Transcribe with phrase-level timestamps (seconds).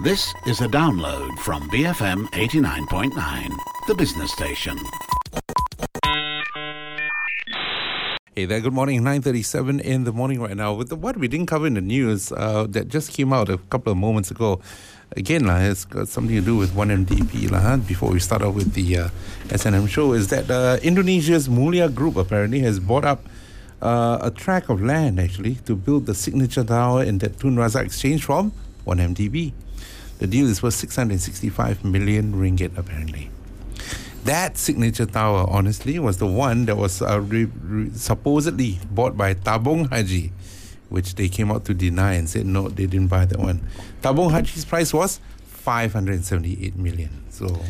[0.00, 3.50] This is a download from BFM 89.9,
[3.88, 4.78] the business station.
[8.36, 9.02] Hey there, good morning.
[9.02, 10.72] 9.37 in the morning right now.
[10.72, 13.58] With the, what we didn't cover in the news uh, that just came out a
[13.70, 14.60] couple of moments ago,
[15.16, 17.50] again, lah, it's got something to do with 1MDB.
[17.50, 17.78] lah.
[17.78, 19.08] Before we start off with the uh,
[19.48, 23.24] SNM show, is that uh, Indonesia's Mulia Group apparently has bought up
[23.82, 27.86] uh, a tract of land actually to build the signature tower in that Tun Razak
[27.86, 28.52] exchange from
[28.86, 29.54] 1MDB.
[30.18, 33.30] The deal is worth 665 million ringgit apparently.
[34.24, 39.34] That signature tower, honestly, was the one that was uh, re- re- supposedly bought by
[39.34, 40.32] Tabung Haji,
[40.88, 43.66] which they came out to deny and said no, they didn't buy that one.
[44.02, 47.10] Tabung Haji's price was 578 million.
[47.30, 47.62] So,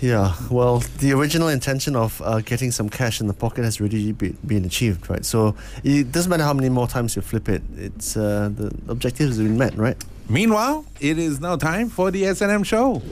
[0.00, 4.12] Yeah, well, the original intention of uh, getting some cash in the pocket has already
[4.12, 5.24] be, been achieved, right?
[5.24, 9.28] So it doesn't matter how many more times you flip it; it's uh, the objective
[9.28, 9.96] has been met, right?
[10.28, 13.02] Meanwhile, it is now time for the SNM show.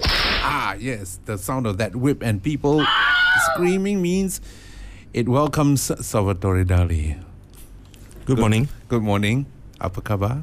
[0.45, 2.85] Ah, yes, the sound of that whip and people
[3.53, 4.41] screaming means
[5.13, 7.21] it welcomes Salvatore Dali.
[8.25, 8.69] Good morning.
[8.89, 9.47] Good morning.
[9.81, 10.43] Apa khabar?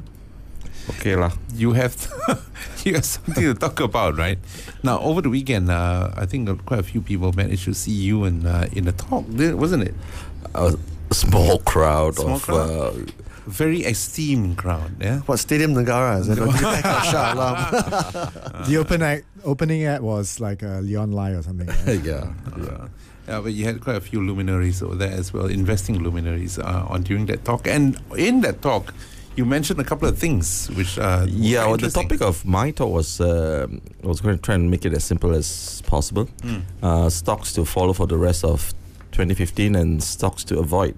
[0.90, 1.30] Okay lah.
[1.54, 1.94] you have
[2.84, 4.38] you have something to talk about, right?
[4.82, 8.24] Now, over the weekend, uh, I think quite a few people managed to see you
[8.24, 9.94] in uh, in the talk, wasn't it?
[10.54, 10.74] A
[11.14, 12.58] small crowd Small of crowd?
[12.58, 13.12] Uh,
[13.46, 15.20] Very esteemed crowd, yeah.
[15.20, 16.38] What Stadium Negara is it?
[16.38, 18.66] Or Shah Alam?
[18.68, 21.66] the open act, opening act was like uh, Leon Lai or something.
[21.66, 22.04] right?
[22.04, 22.32] yeah.
[22.54, 22.88] Uh,
[23.28, 26.86] yeah, but you had quite a few luminaries over there as well, investing luminaries uh,
[26.88, 27.66] on during that talk.
[27.66, 28.94] And in that talk,
[29.36, 32.92] you mentioned a couple of things which uh, Yeah, well, the topic of my talk
[32.92, 33.66] was uh,
[34.02, 36.26] I was going to try and make it as simple as possible.
[36.42, 36.62] Mm.
[36.82, 38.72] Uh, stocks to follow for the rest of
[39.12, 40.94] 2015 and stocks to avoid.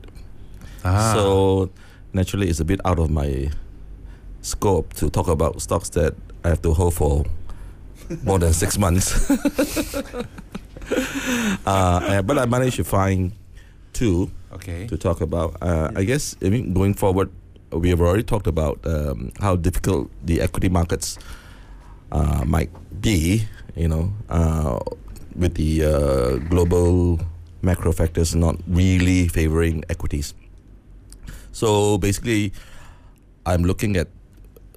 [0.85, 1.13] Ah.
[1.15, 1.71] So
[2.15, 3.51] naturally, it's a bit out of my
[4.41, 7.25] scope to talk about stocks that I have to hold for
[8.23, 9.31] more than six months.
[11.67, 13.33] uh, but I managed to find
[13.93, 14.87] two okay.
[14.87, 15.57] to talk about.
[15.61, 17.31] Uh, I guess I mean going forward,
[17.73, 21.19] we have already talked about um, how difficult the equity markets
[22.13, 22.71] uh, might
[23.01, 23.49] be.
[23.75, 24.79] You know, uh,
[25.35, 27.19] with the uh, global
[27.63, 30.35] macro factors not really favoring equities.
[31.55, 32.53] So basically,
[33.47, 34.09] I'm looking at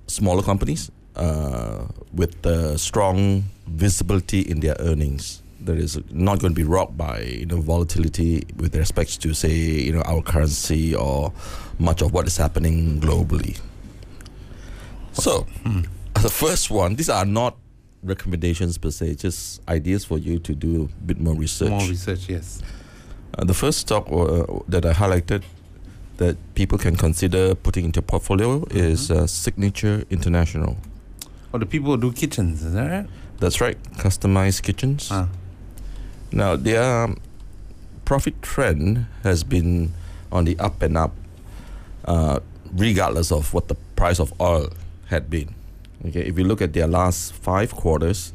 [0.05, 5.41] smaller companies uh, with uh, strong visibility in their earnings.
[5.59, 9.49] That is not going to be rocked by you know volatility with respect to say
[9.49, 11.33] you know our currency or
[11.79, 13.59] much of what is happening globally.
[15.13, 15.47] So
[16.13, 17.57] the first one, these are not
[18.03, 21.71] recommendations per se, just ideas for you to do a bit more research.
[21.71, 22.61] More research, yes.
[23.37, 25.43] Uh, the first stock uh, that I highlighted
[26.17, 30.77] that people can consider putting into portfolio is uh, Signature International.
[31.53, 33.07] Or the people who do kitchens, is that right?
[33.39, 35.09] That's right, customized kitchens.
[35.11, 35.29] Ah.
[36.31, 37.15] Now their
[38.05, 39.93] profit trend has been
[40.31, 41.13] on the up and up,
[42.05, 42.39] uh,
[42.73, 44.69] regardless of what the price of oil
[45.07, 45.53] had been.
[46.05, 48.33] Okay, if you look at their last five quarters,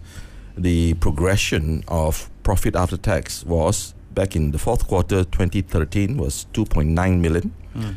[0.57, 7.21] the progression of profit after tax was back in the fourth quarter 2013 was 2.9
[7.21, 7.55] million.
[7.75, 7.97] Mm.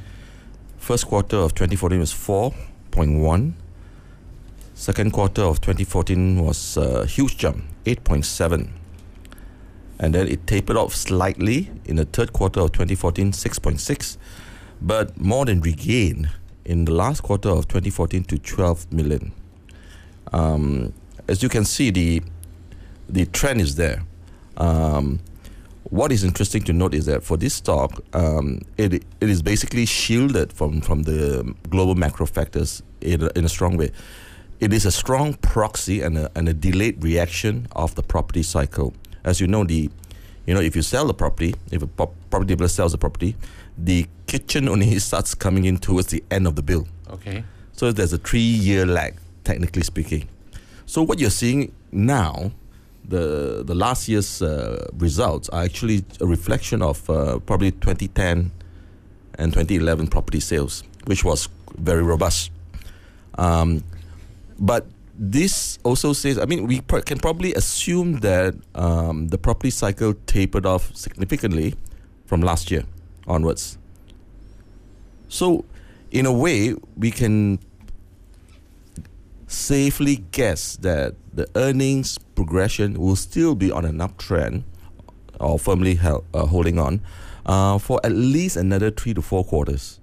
[0.78, 3.53] First quarter of 2014 was 4.1.
[4.74, 8.70] Second quarter of 2014 was a huge jump, 8.7.
[10.00, 14.18] And then it tapered off slightly in the third quarter of 2014, 6.6.
[14.82, 16.30] But more than regained
[16.66, 19.32] in the last quarter of 2014 to 12 million.
[20.34, 20.94] Um,
[21.28, 22.22] as you can see, the
[23.08, 24.03] the trend is there.
[24.58, 25.20] Um,
[25.90, 29.85] what is interesting to note is that for this stock, um, it it is basically
[29.85, 33.91] shielded from from the global macro factors in a, in a strong way.
[34.59, 38.94] It is a strong proxy and a, and a delayed reaction of the property cycle.
[39.23, 39.90] As you know, the
[40.46, 43.35] you know if you sell the property, if a property developer sells the property,
[43.78, 46.88] the kitchen only starts coming in towards the end of the bill.
[47.09, 47.44] Okay.
[47.73, 50.29] So there's a three-year lag, technically speaking.
[50.85, 52.52] So what you're seeing now,
[53.07, 58.52] the the last year's uh, results are actually a reflection of uh, probably 2010
[59.37, 62.52] and 2011 property sales, which was very robust.
[63.37, 63.84] Um,
[64.59, 64.87] but
[65.17, 70.13] this also says, I mean, we pr- can probably assume that um, the property cycle
[70.25, 71.75] tapered off significantly
[72.25, 72.84] from last year
[73.28, 73.78] onwards.
[75.28, 75.66] So,
[76.11, 77.59] in a way, we can
[79.47, 84.64] safely guess that the earnings progression will still be on an uptrend
[85.40, 87.02] or firmly held, uh, holding on
[87.46, 90.00] uh, for at least another three to four quarters.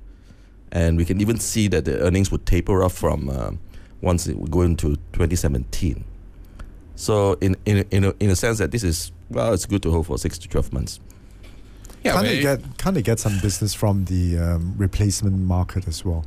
[0.70, 3.52] And we can even see that the earnings would taper off from uh,
[4.00, 6.04] once it go into 2017.
[6.94, 9.90] So in in in a, in a sense that this is well, it's good to
[9.90, 11.00] hold for six to 12 months.
[12.04, 16.04] Yeah, can't they get can't they get some business from the um, replacement market as
[16.04, 16.24] well?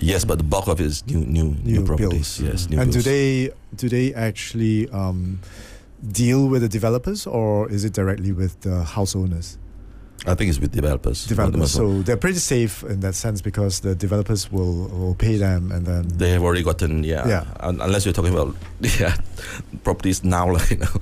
[0.00, 2.10] Yes, but the bulk of it is new new new, New properties.
[2.10, 2.40] builds.
[2.40, 5.40] Yes, new and do they do they actually um,
[6.12, 9.58] deal with the developers or is it directly with the house owners?
[10.26, 11.26] I think it's with developers.
[11.26, 11.70] Developers.
[11.72, 15.70] So So they're pretty safe in that sense because the developers will, will pay them
[15.72, 17.28] and then they have already gotten yeah.
[17.28, 17.44] Yeah.
[17.60, 18.54] Un- unless you're talking about
[19.00, 19.16] yeah
[19.82, 20.94] properties now, like you know.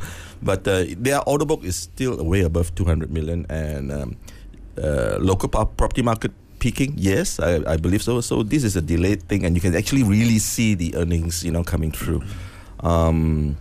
[0.42, 4.16] But uh, their order book is still way above 200 million, and um,
[4.76, 6.94] uh, local property market peaking.
[6.96, 8.20] Yes, I, I believe so.
[8.22, 11.50] So this is a delayed thing, and you can actually really see the earnings, you
[11.50, 12.22] know, coming through.
[12.80, 13.56] Um,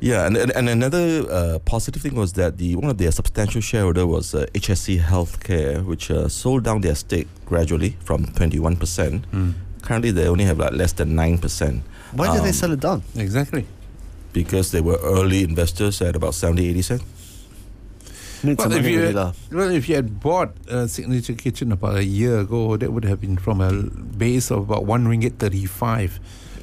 [0.00, 3.60] yeah, and, and, and another uh, positive thing was that the one of their substantial
[3.60, 8.76] shareholder was uh, HSC Healthcare, which uh, sold down their stake gradually from 21%.
[9.32, 11.80] Mm, Currently, they only have like less than 9%
[12.12, 13.02] Why did they Um, sell it down?
[13.16, 13.64] exactly.
[14.32, 17.04] because they were early investors at about 70, 80 cents.
[18.44, 22.04] Need Well, if you had, well, if you had bought uh, Signature Kitchen about a
[22.04, 26.18] year ago, that would have been from a base of about one ringgit thirty-five.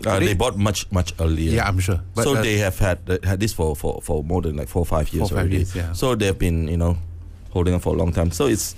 [0.06, 1.52] Uh, Today- they bought much, much earlier.
[1.52, 2.02] Yeah, I'm sure.
[2.16, 4.68] But so uh, they have had uh, had this for, for, for more than like
[4.68, 5.58] four or five years Four, five already.
[5.58, 5.94] years, yeah.
[5.94, 6.98] So they've been, you know,
[7.52, 8.32] holding on for a long time.
[8.32, 8.76] So it's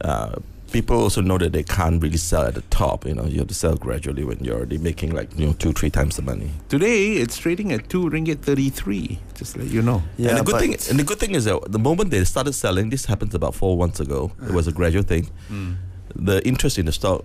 [0.00, 0.36] uh,
[0.72, 3.06] people also know that they can't really sell at the top.
[3.06, 5.72] You know, you have to sell gradually when you're already making like you know two,
[5.72, 6.50] three times the money.
[6.68, 9.18] today it's trading at two ringgit thirty-three.
[9.34, 10.02] Just to let you know.
[10.16, 12.54] Yeah, and the good thing, and the good thing is that the moment they started
[12.54, 14.32] selling, this happened about four months ago.
[14.42, 15.30] It was a gradual thing.
[15.50, 15.76] Mm.
[16.14, 17.24] The interest in the stock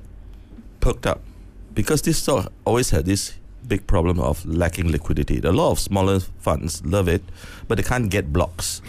[0.79, 1.21] perked up
[1.73, 3.33] because this stock always had this
[3.67, 5.39] big problem of lacking liquidity.
[5.39, 7.21] A lot of smaller funds love it,
[7.67, 8.81] but they can't get blocks.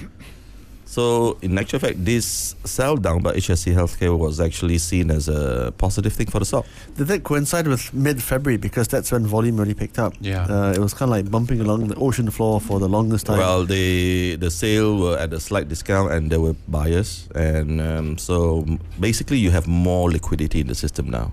[0.93, 5.73] So, in actual fact, this sell down by HSC Healthcare was actually seen as a
[5.79, 6.67] positive thing for the stock.
[6.97, 10.13] did that coincide with mid-February because that's when volume really picked up.
[10.21, 10.45] Yeah.
[10.45, 13.39] Uh, it was kind of like bumping along the ocean floor for the longest time.
[13.39, 18.19] Well, the the sale were at a slight discount, and there were buyers, and um,
[18.19, 18.67] so
[19.01, 21.33] basically you have more liquidity in the system now.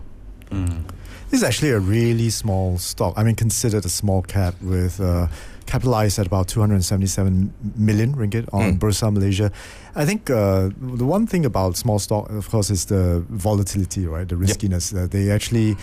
[0.52, 0.86] Mm.
[1.30, 3.14] This is actually a really small stock.
[3.16, 5.28] I mean, considered a small cap with uh,
[5.68, 8.80] capitalized at about 277 million ringgit on Mm.
[8.80, 9.52] Bursa Malaysia.
[9.96, 14.28] I think uh, the one thing about small stock, of course, is the volatility, right?
[14.28, 15.78] The riskiness that they actually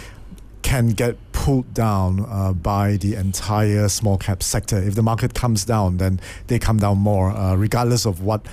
[0.63, 4.79] can get pulled down uh, by the entire small cap sector.
[4.79, 8.45] If the market comes down, then they come down more, uh, regardless of what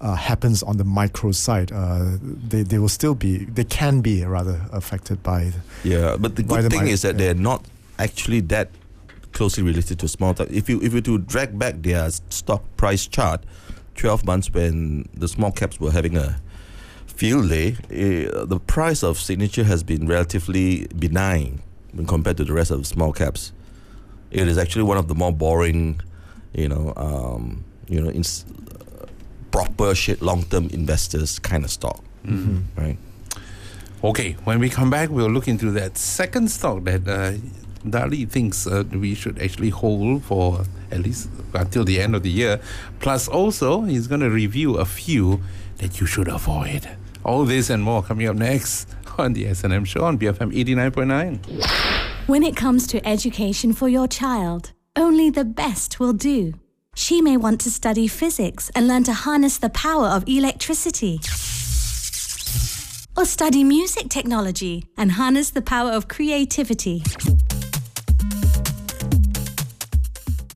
[0.00, 1.72] uh, happens on the micro side.
[1.72, 5.52] Uh, they, they will still be, they can be rather affected by.
[5.84, 7.64] Yeah, but the good the thing mi- is that they're not
[7.98, 8.70] actually that
[9.32, 10.48] closely related to small tech.
[10.50, 13.44] If you if you to drag back their stock price chart,
[13.94, 16.40] twelve months when the small caps were having a
[17.06, 21.60] field day, eh, the price of signature has been relatively benign
[21.92, 23.52] when compared to the rest of the small caps.
[24.30, 26.00] It is actually one of the more boring,
[26.54, 28.46] you know, um, you know, ins-
[29.50, 32.62] proper shit long term investors kind of stock, Mm.
[32.76, 32.98] right?
[34.02, 37.32] Okay, when we come back, we'll look into that second stock that uh,
[37.86, 42.30] Dali thinks uh, we should actually hold for at least until the end of the
[42.30, 42.60] year.
[43.00, 45.40] Plus, also, he's going to review a few
[45.78, 46.88] that you should avoid.
[47.24, 48.88] All this and more coming up next
[49.18, 52.26] on the S&M show on BFM 89.9.
[52.26, 56.54] When it comes to education for your child, only the best will do.
[56.94, 61.20] She may want to study physics and learn to harness the power of electricity.
[63.16, 67.02] Or study music technology and harness the power of creativity.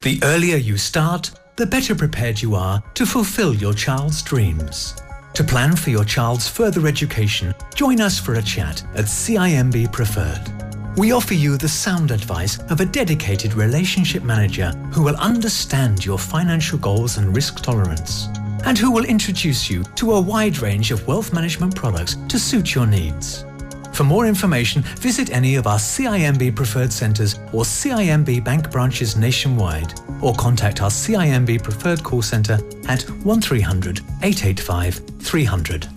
[0.02, 4.94] The earlier you start, the better prepared you are to fulfill your child's dreams.
[5.34, 10.53] To plan for your child's further education, join us for a chat at CIMB Preferred.
[10.96, 16.20] We offer you the sound advice of a dedicated relationship manager who will understand your
[16.20, 18.28] financial goals and risk tolerance,
[18.64, 22.76] and who will introduce you to a wide range of wealth management products to suit
[22.76, 23.44] your needs.
[23.92, 29.94] For more information, visit any of our CIMB preferred centres or CIMB bank branches nationwide,
[30.22, 32.58] or contact our CIMB preferred call centre
[32.88, 35.88] at 1300 885 300.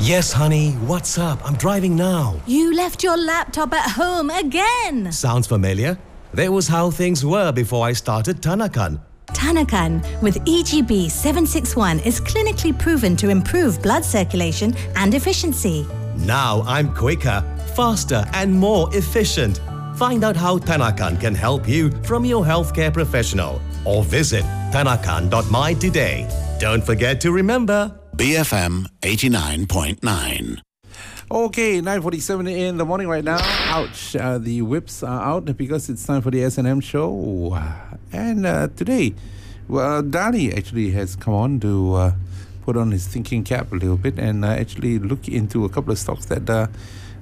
[0.00, 1.44] Yes, honey, what's up?
[1.44, 2.40] I'm driving now.
[2.46, 5.10] You left your laptop at home again!
[5.10, 5.98] Sounds familiar?
[6.32, 9.00] That was how things were before I started Tanakan.
[9.26, 15.84] Tanakan with EGB 761 is clinically proven to improve blood circulation and efficiency.
[16.16, 17.42] Now I'm quicker,
[17.74, 19.60] faster, and more efficient.
[19.96, 26.28] Find out how Tanakan can help you from your healthcare professional or visit tanakan.my today.
[26.60, 30.58] Don't forget to remember BFM 89.9.
[31.30, 33.38] Okay, 9.47 in the morning right now.
[33.70, 37.56] Ouch, uh, the whips are out because it's time for the S&M show.
[38.12, 39.14] And uh, today,
[39.68, 42.12] well, Dali actually has come on to uh,
[42.62, 45.92] put on his thinking cap a little bit and uh, actually look into a couple
[45.92, 46.66] of stocks that uh,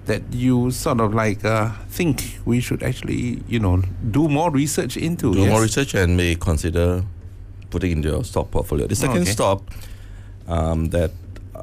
[0.06, 4.96] that you sort of like uh, think we should actually, you know, do more research
[4.96, 5.34] into.
[5.34, 5.50] Do yes?
[5.50, 7.04] more research and may consider
[7.68, 8.86] putting into your stock portfolio.
[8.86, 9.32] The second Okay.
[9.32, 9.62] stock
[10.48, 11.10] um, that
[11.54, 11.62] uh,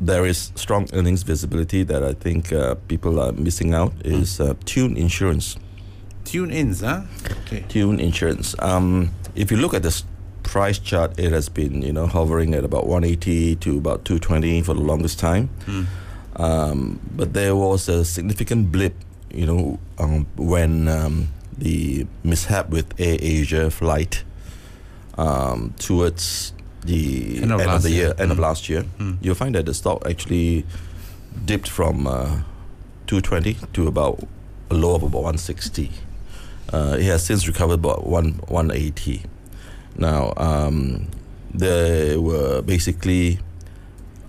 [0.00, 4.54] there is strong earnings visibility that I think uh, people are missing out is uh,
[4.64, 5.56] Tune Insurance.
[6.24, 7.02] Tune ins, huh?
[7.46, 7.64] Okay.
[7.68, 8.54] Tune Insurance.
[8.58, 10.04] Um, if you look at the s-
[10.42, 14.74] price chart, it has been you know hovering at about 180 to about 220 for
[14.74, 15.48] the longest time.
[16.36, 18.94] Um, but there was a significant blip,
[19.32, 24.22] you know, um, when um, the mishap with Air Asia flight
[25.16, 26.52] um, towards
[26.86, 28.14] the End of last the year, year.
[28.18, 28.42] end of Mm.
[28.48, 29.16] last year, Mm.
[29.20, 30.64] you'll find that the stock actually
[31.44, 32.40] dipped from uh,
[33.06, 34.20] 220 to about
[34.70, 35.90] a low of about 160.
[36.72, 39.22] Uh, it has since recovered about one 180.
[39.98, 41.06] Now, um,
[41.54, 43.38] there were basically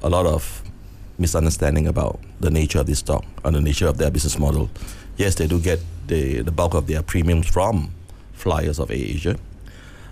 [0.03, 0.61] a lot of
[1.17, 4.69] misunderstanding about the nature of this stock and the nature of their business model.
[5.17, 7.89] Yes, they do get the, the bulk of their premiums from
[8.33, 9.35] flyers of Asia.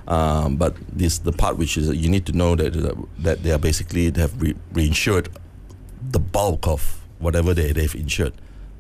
[0.08, 3.52] Um, but this the part which is you need to know that uh, that they
[3.52, 5.28] are basically they have re- reinsured
[6.12, 8.34] the bulk of whatever they they've insured.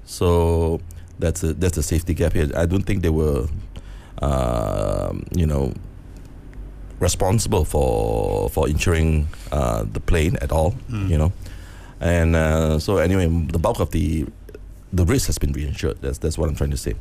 [0.05, 0.81] So
[1.17, 2.51] that's a that's a safety gap here.
[2.55, 3.47] I don't think they were,
[4.21, 5.73] um, you know,
[6.99, 10.75] responsible for for insuring uh, the plane at all.
[10.91, 11.09] Mm.
[11.09, 11.33] You know,
[11.99, 14.27] and uh, so anyway, the bulk of the
[14.93, 15.99] the risk has been reinsured.
[16.01, 16.95] That's that's what I'm trying to say.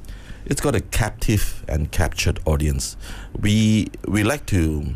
[0.47, 2.97] It's got a captive and captured audience.
[3.41, 4.95] We we like to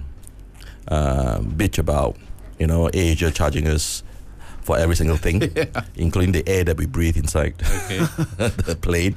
[0.88, 2.16] uh, bitch about
[2.58, 4.02] you know Asia charging us
[4.62, 5.40] for every single thing,
[5.96, 7.54] including the air that we breathe inside
[7.86, 7.98] Okay.
[8.68, 9.16] the plane.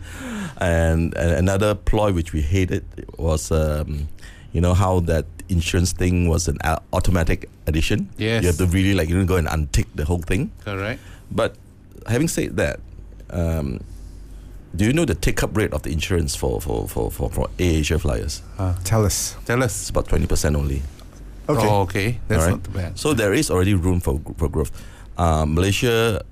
[0.61, 2.85] And, and another ploy which we hated
[3.17, 4.07] was, um,
[4.53, 6.57] you know, how that insurance thing was an
[6.93, 8.09] automatic addition.
[8.17, 8.43] Yes.
[8.43, 10.51] You have to really like you know go and untick the whole thing.
[10.63, 11.01] Correct.
[11.31, 11.55] But
[12.07, 12.79] having said that,
[13.31, 13.79] um,
[14.75, 17.49] do you know the take up rate of the insurance for for for for, for
[17.59, 18.41] Asia flyers?
[18.83, 19.35] Tell us.
[19.45, 19.81] Tell us.
[19.81, 20.81] It's about twenty percent only.
[21.49, 21.67] Okay.
[21.67, 22.19] Oh, okay.
[22.27, 22.63] That's Alright.
[22.63, 22.99] not bad.
[22.99, 24.71] So there is already room for for growth.
[25.17, 26.23] Um, Malaysia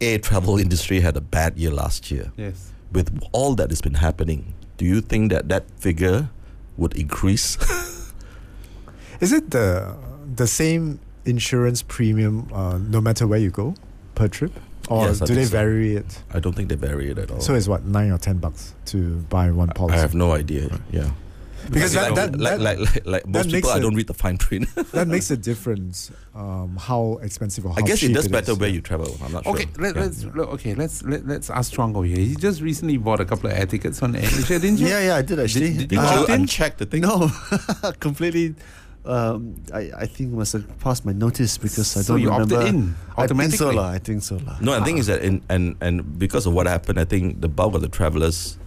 [0.00, 2.32] air travel industry had a bad year last year.
[2.36, 2.72] Yes.
[2.92, 6.30] With all that has been happening, do you think that that figure
[6.76, 7.56] would increase?
[9.20, 9.94] Is it the
[10.34, 13.74] the same insurance premium uh, no matter where you go
[14.14, 14.52] per trip,
[14.90, 15.50] or Yes, do they so.
[15.50, 16.22] vary it?
[16.34, 17.40] I don't think they vary it at all.
[17.40, 18.98] So it's what nine or ten bucks to
[19.30, 19.96] buy one policy.
[19.96, 20.68] I have no idea.
[20.92, 21.10] Yeah,
[21.70, 24.06] because like, that, that, like, that, like, like, like most makes people, I don't read
[24.08, 24.66] the fine print.
[24.92, 26.10] that makes a difference.
[26.34, 28.58] Um, how expensive or how I guess it cheap does matter is.
[28.58, 29.16] where you travel.
[29.22, 29.82] I'm not Okay, sure.
[29.84, 30.02] let, Yeah.
[30.02, 30.74] let's look, okay.
[30.74, 32.16] Let's let, let's ask Strong over here.
[32.18, 34.88] He just recently bought a couple of air tickets on AirAsia, didn't you?
[34.88, 35.74] Yeah, yeah, I did actually.
[35.76, 37.02] Did- Did Uh, you opt uncheck the thing?
[37.02, 37.30] No,
[38.00, 38.54] completely.
[39.04, 42.68] Um, I, I think must have passed my notice because I don't you opted remember.
[42.68, 43.76] in I think so, automatically?
[43.76, 43.88] lah.
[43.90, 44.56] I think so, lah.
[44.60, 47.48] No, the thing is that, in, and and because of what happened, I think the
[47.48, 48.58] bulk of the travelers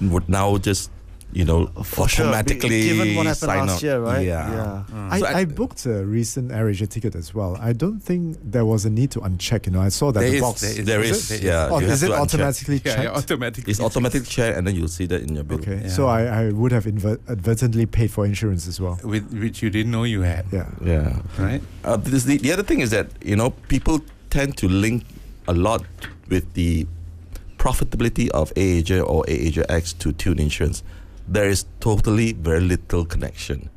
[0.00, 0.90] would now just,
[1.32, 3.82] you know, For sure, automatically given what happened sign last up.
[3.82, 4.26] year, right?
[4.26, 4.50] Yeah.
[4.90, 5.08] Yeah.
[5.10, 7.56] I, So I, I- booked a recent AirAsia ticket as well.
[7.60, 9.66] I don't think there was a need to uncheck.
[9.66, 10.60] You know, I saw that There the is, box.
[10.60, 10.86] there is.
[10.86, 11.42] There Is is, it?
[11.44, 11.68] yeah.
[11.70, 12.22] Oh, you is have it to uncheck.
[12.22, 13.70] automatically Yeah, yeah, automatically.
[13.70, 15.58] It's automatic check, and then you'll see that in your bill.
[15.60, 15.88] Okay, Yeah.
[15.88, 18.98] so I, I would have inver- advertently paid for insurance as well.
[19.02, 20.68] With which you didn't know you had, Yeah.
[20.84, 21.16] Yeah.
[21.38, 21.62] right?
[21.84, 25.04] Uh, this, the, the other thing is that you know people tend to link
[25.48, 25.82] a lot
[26.28, 26.86] with the
[27.58, 30.82] profitability of AAJ or AAJ X to Tune Insurance.
[31.28, 33.70] There is totally very little connection.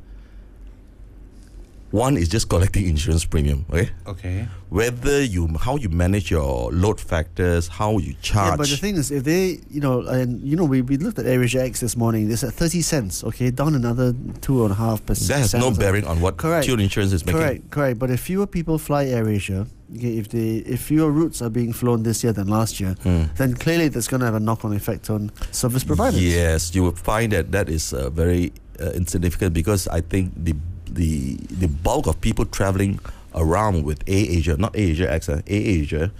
[1.96, 3.88] One is just collecting insurance premium, okay?
[4.06, 4.46] Okay.
[4.68, 8.50] Whether you how you manage your load factors, how you charge.
[8.50, 11.18] Yeah, but the thing is, if they, you know, and you know, we, we looked
[11.18, 12.30] at AirAsia X this morning.
[12.30, 13.24] It's at thirty cents.
[13.24, 14.12] Okay, down another
[14.42, 15.28] two and a half percent.
[15.28, 16.66] that has no bearing on what Correct.
[16.66, 17.40] Tune Insurance is making.
[17.40, 17.98] Correct, correct.
[17.98, 22.02] But if fewer people fly AirAsia, okay, if they if fewer routes are being flown
[22.02, 23.24] this year than last year, Hmm.
[23.40, 26.20] then clearly that's going to have a knock-on effect on service providers.
[26.22, 30.54] Yes, you will find that that is uh, very uh, insignificant because I think the
[30.96, 32.98] the the bulk of people traveling
[33.34, 36.10] around with A Asia, not A Asia X, A Asia,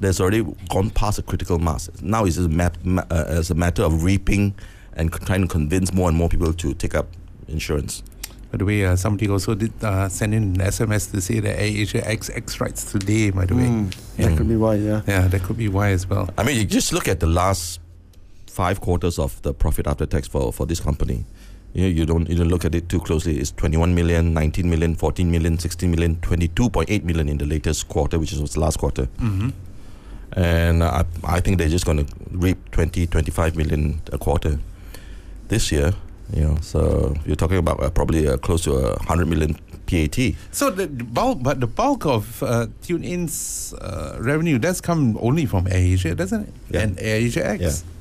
[0.00, 1.88] there's already gone past a critical mass.
[2.02, 4.54] Now it's just a, map, ma- uh, as a matter of reaping
[4.96, 7.06] and trying to convince more and more people to take up
[7.48, 8.02] insurance.
[8.50, 11.58] By the way, uh, somebody also did uh, send in an SMS to say that
[11.58, 13.30] AirAsia X X rights today.
[13.30, 14.76] By the way, Mm, that could be why.
[14.76, 15.02] Yeah.
[15.06, 16.30] yeah, that could be why as well.
[16.38, 17.80] I mean, you just look at the last
[18.46, 21.24] five quarters of the profit after tax for, for this company.
[21.74, 23.38] You, you don't you don't look at it too closely.
[23.38, 28.18] It's 21 million, 19 million, 14 million, 16 million, 22.8 million in the latest quarter,
[28.18, 29.06] which is was the last quarter.
[29.18, 29.50] Mm-hmm.
[30.36, 34.58] And I, I think they're just going to reap 20, 25 million a quarter
[35.48, 35.92] this year.
[36.32, 40.34] You know, so you're talking about uh, probably uh, close to a 100 million PAT.
[40.50, 45.66] So the bulk, but the bulk of uh, TuneIn's uh, revenue does come only from
[45.66, 46.54] AirAsia, doesn't it?
[46.70, 46.80] Yeah.
[46.80, 47.62] And AirAsia X.
[47.62, 47.93] Yeah.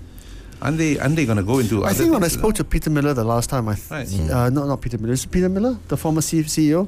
[0.64, 0.98] Aren't they?
[0.98, 1.84] Aren't they going to go into?
[1.84, 4.08] I think when I spoke to Peter Miller the last time, I th- Right.
[4.08, 4.30] Mm.
[4.32, 6.88] uh, no, not Peter Miller, it's Peter Miller, the former C- CEO.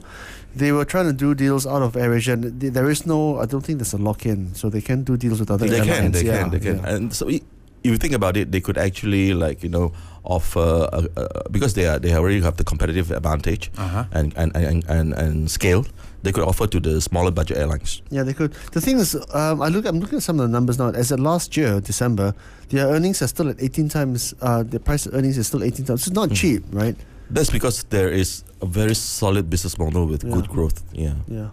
[0.56, 2.34] They were trying to do deals out of AirAsia.
[2.40, 5.18] And there is no, I don't think there's a lock in, so they can do
[5.18, 6.78] deals with other They can, they yeah, can, they can.
[6.80, 6.96] yeah.
[6.96, 7.42] And so i-
[7.84, 9.92] if you think about it, they could actually like you know
[10.24, 14.06] offer a, a, because they are they already have the competitive advantage Uh-huh.
[14.12, 15.86] and, and, and, and, and scale.
[16.24, 18.02] They could offer to the smaller budget airlines.
[18.10, 18.54] Yeah, they could.
[18.72, 19.86] The thing is, um, I look.
[19.86, 20.90] I'm looking at some of the numbers now.
[20.90, 22.34] As of last year, December,
[22.70, 24.34] their earnings are still at 18 times.
[24.42, 26.08] Uh, their price of earnings is still 18 times.
[26.08, 26.36] It's not Mhm.
[26.36, 26.96] cheap, right?
[27.30, 30.34] That's because there is a very solid business model with Yeah.
[30.34, 30.82] good growth.
[30.94, 31.14] Yeah.
[31.28, 31.50] Yeah.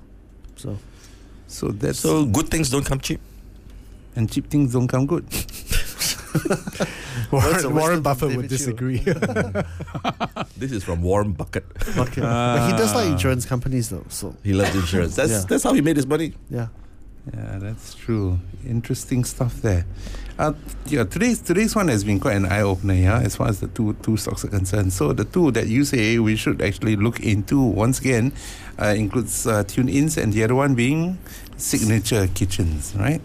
[0.57, 0.79] So
[1.49, 3.21] So that's So good things don't come cheap.
[4.17, 5.25] and cheap things don't come good.
[6.33, 6.51] Words
[7.31, 9.03] of Warren, wisdom Warren Buffett would disagree.
[10.57, 11.65] This is from Warren Bucket.
[11.99, 12.21] okay.
[12.21, 14.05] but he does like insurance companies, though.
[14.09, 15.17] So He loves insurance.
[15.17, 15.45] That's Yeah.
[15.49, 16.35] that's how he made his money.
[16.51, 16.69] yeah.
[17.33, 18.39] Yeah, that's true.
[18.67, 19.87] Interesting stuff there.
[20.41, 20.55] Uh,
[20.87, 23.69] yeah, today's today's one has been quite an eye opener, yeah, as far as the
[23.69, 24.93] two two stocks are concerned.
[24.93, 28.33] So the two that you say we should actually look into once again
[28.81, 31.17] uh, includes uh, TuneIns and the other one being
[31.57, 33.21] Signature Kitchens, right?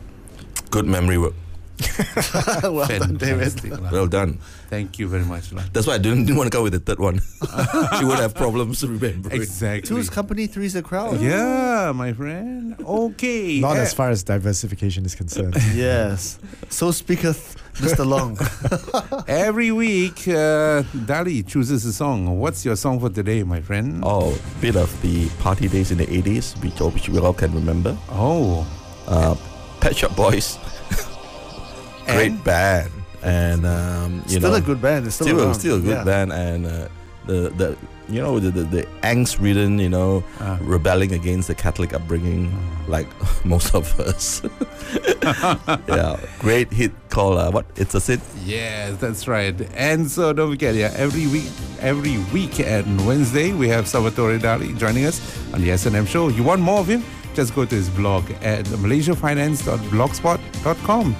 [0.69, 1.33] Good memory work.
[2.63, 3.53] well done, David.
[3.91, 4.39] Well done.
[4.69, 5.51] Thank you very much.
[5.53, 5.63] lah.
[5.71, 7.19] That's why I didn't, didn't want to go with the third one.
[7.99, 9.35] she would have problems remembering.
[9.41, 9.87] Exactly.
[9.87, 11.21] Two's company, three's a crowd.
[11.21, 12.75] Yeah, my friend.
[12.83, 13.59] Okay.
[13.59, 15.55] Not eh, as far as diversification is concerned.
[15.73, 16.39] Yes.
[16.69, 18.05] So speaketh Mr.
[18.05, 18.37] Long.
[19.27, 22.39] Every week, uh, Dali chooses a song.
[22.39, 24.01] What's your song for today, my friend?
[24.03, 27.53] Oh, bit of the party days in the 80s, which, all- which we all can
[27.53, 27.95] remember.
[28.09, 28.65] Oh.
[29.07, 29.35] Uh,
[29.79, 30.57] Pet Shop Boys,
[32.07, 32.43] great And?
[32.43, 32.91] band,
[33.23, 35.05] and um, you still know, a good band.
[35.05, 36.03] It's still, still, still a good Yeah.
[36.03, 36.87] band, and uh,
[37.25, 37.77] the the
[38.09, 40.57] you know the the, the angst-ridden, you know, Ah.
[40.61, 42.49] rebelling against the Catholic upbringing,
[42.87, 43.07] like
[43.45, 44.41] most of us.
[45.87, 47.65] yeah, great hit called uh, what?
[47.75, 48.21] It's a sin.
[48.45, 49.53] Yes, that's right.
[49.75, 51.49] And so don't forget, yeah, every week,
[51.81, 55.19] every week and Wednesday we have Salvatore Dali joining us
[55.53, 56.29] on the S&M show.
[56.29, 57.03] You want more of him?
[57.35, 61.15] Just go to his blog at malaysiafinance.blogspot.com.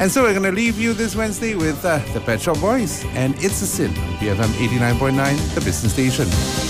[0.00, 3.04] And so we're going to leave you this Wednesday with uh, the Pet Shop Boys
[3.08, 6.69] and It's a Sin on BFM 89.9, the business station.